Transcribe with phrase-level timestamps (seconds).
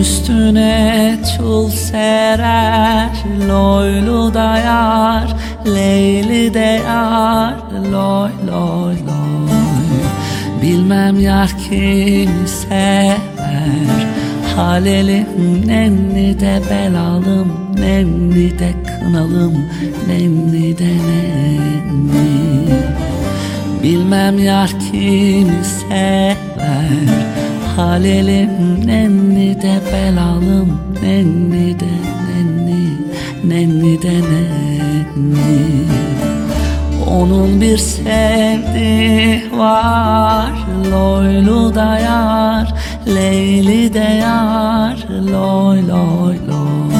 [0.00, 3.10] üstüne çul serer
[3.48, 7.54] Loylu da yar Leyli de yar
[7.92, 9.48] Loy loy loy.
[10.62, 13.18] Bilmem yar kimi sever
[14.56, 19.54] Halelim nenni de belalım Nenni de kınalım
[20.08, 22.18] Nenni de nenni.
[23.82, 27.47] Bilmem yar kimi sever
[27.78, 31.94] Halelim nenni de belalım Nenni de
[32.26, 32.98] nenni
[33.44, 35.58] Nenni de nenni.
[37.10, 40.52] Onun bir sevdiği var
[40.90, 42.74] Loylu da yar
[43.06, 46.96] Leyli de yar Loy loy loy.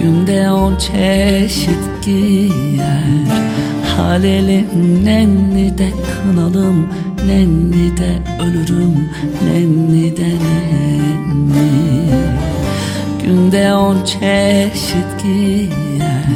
[0.00, 3.46] Günde on çeşit giyer
[3.96, 5.90] Halelim nenni de
[6.22, 6.88] kınalım
[7.26, 9.08] Nenni de ölürüm
[9.44, 11.70] Nenni de nenni.
[13.24, 16.26] Günde on çeşit giyer.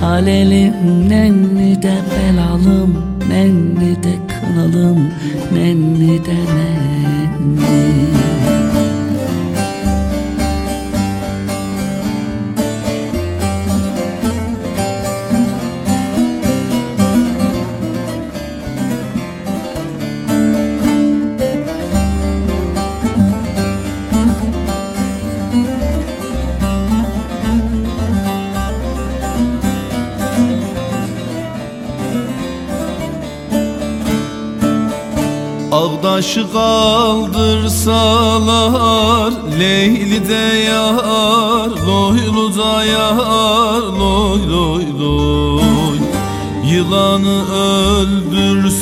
[0.00, 0.74] Halelim
[1.08, 5.10] nenni de belalım Nenni de kınalım
[5.52, 8.19] Nenni de nenni
[35.72, 37.32] Ağdaşı kaldırsalar
[39.60, 45.98] Leyli de yar Loylu da yar Loy loy loy.
[46.70, 48.80] Yılanı öldürseler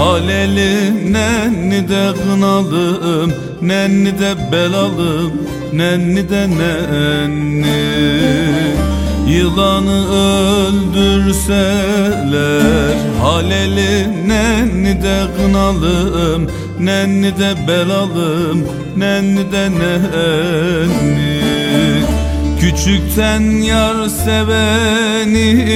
[0.00, 5.32] Aleli nenni de kınalım Nenni de belalım
[5.72, 7.82] Nenni de nenni
[9.26, 11.42] Yılanı öldürseler
[13.22, 16.50] Haleli nenni de kınalım
[16.80, 18.66] Nenni de belalım
[18.96, 21.42] Nenni de nenni.
[22.60, 25.66] Küçükten yar seveni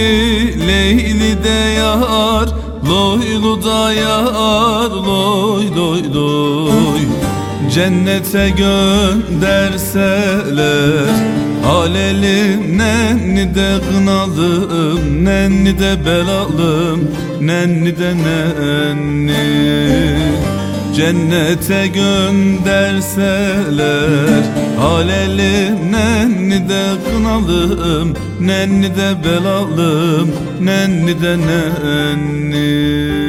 [0.66, 2.48] Leyli de yar
[2.88, 7.25] Loylu da yar Loy loy loy
[7.70, 9.36] Cennete gönderseler.
[11.66, 17.10] Aleli nenni de kınalım Nenni de belalım
[17.40, 19.36] Nenni de nenni.
[20.96, 23.06] Cennete gönderseler.
[24.80, 33.25] Aleli nenni de kınalım Nenni de belalım Nenni de nenni